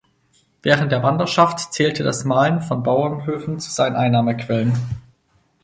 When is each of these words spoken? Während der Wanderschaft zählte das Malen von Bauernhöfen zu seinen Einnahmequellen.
Während 0.63 0.91
der 0.91 1.03
Wanderschaft 1.03 1.59
zählte 1.73 2.01
das 2.01 2.25
Malen 2.25 2.59
von 2.63 2.81
Bauernhöfen 2.81 3.59
zu 3.59 3.69
seinen 3.69 3.95
Einnahmequellen. 3.95 4.73